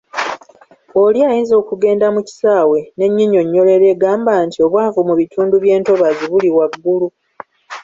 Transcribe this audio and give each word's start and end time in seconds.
Oli 1.03 1.19
ayinza 1.29 1.53
okugenda 1.61 2.07
mu 2.15 2.21
kisaawe 2.27 2.79
n’ennyinyonnyolero 2.97 3.85
egamba 3.93 4.31
nti 4.45 4.57
obwavu 4.65 4.99
mu 5.09 5.13
bitundu 5.21 5.55
by’entobazi 5.63 6.23
buli 6.31 6.49
waggulu. 6.57 7.07